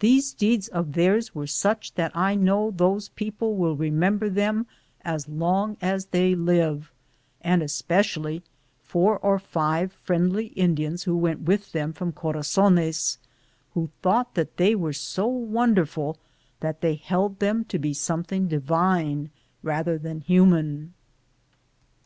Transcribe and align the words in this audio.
These 0.00 0.34
deeds 0.34 0.68
of 0.68 0.92
theirs 0.92 1.34
were 1.34 1.46
such 1.46 1.94
that 1.94 2.14
I 2.14 2.34
know 2.34 2.70
those 2.70 3.08
people 3.08 3.56
will 3.56 3.74
remember 3.78 4.28
them 4.28 4.66
as 5.06 5.26
long 5.26 5.78
as 5.80 6.04
they 6.04 6.34
live, 6.34 6.92
and 7.40 7.62
especially 7.62 8.42
four 8.82 9.18
or 9.20 9.38
five 9.38 9.90
friendly 9.90 10.48
Indians 10.48 11.04
who 11.04 11.16
went 11.16 11.40
with 11.44 11.72
them 11.72 11.94
from 11.94 12.12
Corazones, 12.12 13.16
who 13.72 13.88
thought 14.02 14.34
that 14.34 14.58
they 14.58 14.74
were 14.74 14.92
so 14.92 15.26
wonderful 15.26 16.18
that 16.60 16.82
they 16.82 16.94
held 16.96 17.38
them 17.38 17.64
to 17.70 17.78
be 17.78 17.94
some 17.94 18.22
thing 18.24 18.48
divine 18.48 19.30
rather 19.62 19.96
than 19.96 20.20
human. 20.20 20.92